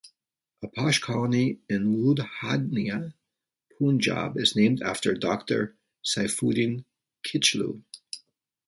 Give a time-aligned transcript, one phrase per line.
[0.63, 3.13] A posh colony in Ludhiana,
[3.77, 6.85] Punjab is named after Doctor Saifuddin
[7.23, 7.83] Kichlew.